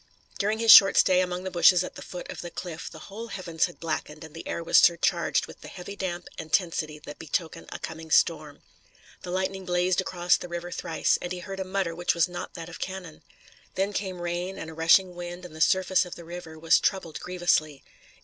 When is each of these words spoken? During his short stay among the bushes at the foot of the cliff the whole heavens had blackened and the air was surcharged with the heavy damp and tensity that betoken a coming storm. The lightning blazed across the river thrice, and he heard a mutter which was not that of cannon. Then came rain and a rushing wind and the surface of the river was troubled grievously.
During 0.39 0.57
his 0.57 0.71
short 0.71 0.97
stay 0.97 1.21
among 1.21 1.43
the 1.43 1.51
bushes 1.51 1.83
at 1.83 1.93
the 1.93 2.01
foot 2.01 2.27
of 2.31 2.41
the 2.41 2.49
cliff 2.49 2.89
the 2.89 2.97
whole 3.05 3.27
heavens 3.27 3.65
had 3.67 3.79
blackened 3.79 4.23
and 4.23 4.33
the 4.33 4.47
air 4.47 4.63
was 4.63 4.79
surcharged 4.79 5.45
with 5.45 5.61
the 5.61 5.67
heavy 5.67 5.95
damp 5.95 6.27
and 6.39 6.51
tensity 6.51 6.97
that 6.97 7.19
betoken 7.19 7.67
a 7.71 7.77
coming 7.77 8.09
storm. 8.09 8.63
The 9.21 9.29
lightning 9.29 9.63
blazed 9.63 10.01
across 10.01 10.37
the 10.37 10.47
river 10.47 10.71
thrice, 10.71 11.19
and 11.21 11.31
he 11.31 11.37
heard 11.37 11.59
a 11.59 11.63
mutter 11.63 11.93
which 11.93 12.15
was 12.15 12.27
not 12.27 12.55
that 12.55 12.67
of 12.67 12.79
cannon. 12.79 13.21
Then 13.75 13.93
came 13.93 14.19
rain 14.21 14.57
and 14.57 14.71
a 14.71 14.73
rushing 14.73 15.13
wind 15.13 15.45
and 15.45 15.55
the 15.55 15.61
surface 15.61 16.03
of 16.03 16.15
the 16.15 16.25
river 16.25 16.57
was 16.57 16.79
troubled 16.79 17.19
grievously. 17.19 17.83